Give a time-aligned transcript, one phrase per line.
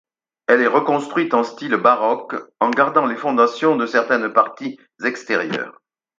[0.47, 5.79] Elle est reconstruite en style baroque en gardant les fondations et certaines parties extérieures.